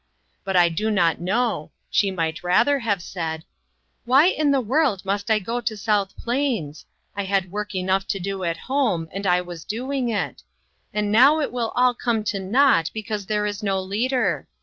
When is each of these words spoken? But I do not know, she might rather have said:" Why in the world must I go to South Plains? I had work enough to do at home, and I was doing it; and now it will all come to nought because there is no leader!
But 0.43 0.55
I 0.57 0.67
do 0.69 0.89
not 0.89 1.21
know, 1.21 1.69
she 1.91 2.09
might 2.09 2.43
rather 2.43 2.79
have 2.79 3.03
said:" 3.03 3.45
Why 4.05 4.25
in 4.29 4.49
the 4.49 4.59
world 4.59 5.05
must 5.05 5.29
I 5.29 5.37
go 5.37 5.61
to 5.61 5.77
South 5.77 6.17
Plains? 6.17 6.87
I 7.15 7.25
had 7.25 7.51
work 7.51 7.75
enough 7.75 8.07
to 8.07 8.19
do 8.19 8.43
at 8.43 8.57
home, 8.57 9.09
and 9.11 9.27
I 9.27 9.41
was 9.41 9.63
doing 9.63 10.09
it; 10.09 10.41
and 10.91 11.11
now 11.11 11.39
it 11.39 11.51
will 11.51 11.71
all 11.75 11.93
come 11.93 12.23
to 12.33 12.39
nought 12.39 12.89
because 12.95 13.27
there 13.27 13.45
is 13.45 13.61
no 13.61 13.79
leader! 13.79 14.47